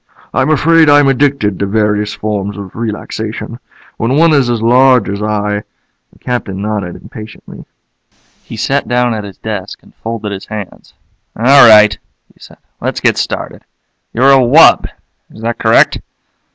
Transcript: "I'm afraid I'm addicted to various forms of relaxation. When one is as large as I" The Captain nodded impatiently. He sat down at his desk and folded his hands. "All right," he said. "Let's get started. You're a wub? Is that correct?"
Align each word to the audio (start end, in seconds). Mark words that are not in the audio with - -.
"I'm 0.33 0.49
afraid 0.49 0.89
I'm 0.89 1.07
addicted 1.07 1.59
to 1.59 1.67
various 1.67 2.11
forms 2.15 2.57
of 2.57 2.75
relaxation. 2.75 3.59
When 3.97 4.17
one 4.17 4.33
is 4.33 4.49
as 4.49 4.59
large 4.59 5.07
as 5.07 5.21
I" 5.21 5.61
The 6.11 6.17
Captain 6.19 6.59
nodded 6.59 6.95
impatiently. 6.95 7.65
He 8.43 8.57
sat 8.57 8.87
down 8.87 9.13
at 9.13 9.23
his 9.25 9.37
desk 9.37 9.83
and 9.83 9.93
folded 9.93 10.31
his 10.31 10.47
hands. 10.47 10.95
"All 11.35 11.67
right," 11.69 11.95
he 12.33 12.39
said. 12.39 12.57
"Let's 12.79 12.99
get 12.99 13.15
started. 13.19 13.61
You're 14.11 14.31
a 14.31 14.37
wub? 14.39 14.87
Is 15.29 15.41
that 15.43 15.59
correct?" 15.59 15.99